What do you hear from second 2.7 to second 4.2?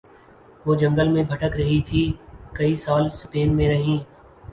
سال سپین میں رہیں